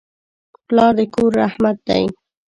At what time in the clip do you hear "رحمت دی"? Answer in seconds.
1.41-2.03